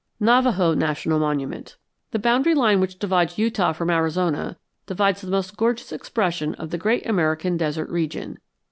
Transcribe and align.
NAVAJO 0.19 0.73
NATIONAL 0.73 1.19
MONUMENT 1.19 1.77
The 2.09 2.17
boundary 2.17 2.55
line 2.55 2.79
which 2.81 2.97
divides 2.97 3.37
Utah 3.37 3.71
from 3.71 3.91
Arizona 3.91 4.57
divides 4.87 5.21
the 5.21 5.29
most 5.29 5.55
gorgeous 5.55 5.91
expression 5.91 6.55
of 6.55 6.71
the 6.71 6.79
great 6.79 7.05
American 7.05 7.55
desert 7.55 7.87
region. 7.87 8.39